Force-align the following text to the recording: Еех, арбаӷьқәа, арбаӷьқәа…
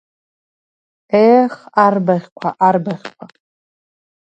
Еех, 1.23 1.53
арбаӷьқәа, 1.85 2.49
арбаӷьқәа… 2.67 3.23